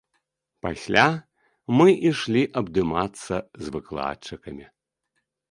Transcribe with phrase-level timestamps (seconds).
[0.65, 1.03] Пасля
[1.81, 3.35] мы ішлі абдымацца
[3.67, 4.65] з выкладчыкамі.